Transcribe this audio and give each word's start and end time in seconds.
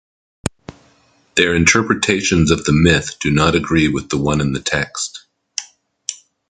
Their 1.35 1.53
interpretations 1.53 2.49
of 2.49 2.63
the 2.65 2.71
myth 2.71 3.17
do 3.19 3.29
not 3.29 3.53
agree 3.53 3.87
with 3.87 4.09
the 4.09 4.17
one 4.17 4.41
in 4.41 4.51
the 4.51 4.59
text. 4.59 5.27